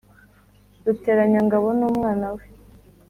Ruteranyangabo 0.83 1.67
n'umwana 1.79 2.27
we 2.35 2.43